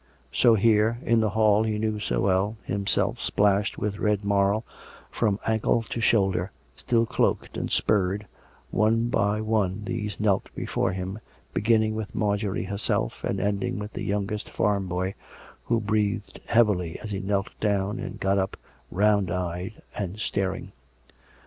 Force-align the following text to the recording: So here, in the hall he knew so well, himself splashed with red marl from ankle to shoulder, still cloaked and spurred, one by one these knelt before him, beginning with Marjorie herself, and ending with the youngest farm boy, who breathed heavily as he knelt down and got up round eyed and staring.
So 0.33 0.55
here, 0.55 0.97
in 1.03 1.19
the 1.19 1.29
hall 1.29 1.61
he 1.61 1.77
knew 1.77 1.99
so 1.99 2.21
well, 2.21 2.57
himself 2.63 3.21
splashed 3.21 3.77
with 3.77 3.99
red 3.99 4.25
marl 4.25 4.65
from 5.11 5.39
ankle 5.45 5.83
to 5.83 6.01
shoulder, 6.01 6.49
still 6.75 7.05
cloaked 7.05 7.55
and 7.55 7.69
spurred, 7.71 8.25
one 8.71 9.09
by 9.09 9.41
one 9.41 9.83
these 9.85 10.19
knelt 10.19 10.49
before 10.55 10.91
him, 10.91 11.19
beginning 11.53 11.93
with 11.93 12.15
Marjorie 12.15 12.63
herself, 12.63 13.23
and 13.23 13.39
ending 13.39 13.77
with 13.77 13.93
the 13.93 14.01
youngest 14.01 14.49
farm 14.49 14.87
boy, 14.87 15.13
who 15.65 15.79
breathed 15.79 16.39
heavily 16.47 16.97
as 17.03 17.11
he 17.11 17.19
knelt 17.19 17.51
down 17.59 17.99
and 17.99 18.19
got 18.19 18.39
up 18.39 18.57
round 18.89 19.29
eyed 19.29 19.83
and 19.95 20.17
staring. 20.19 20.71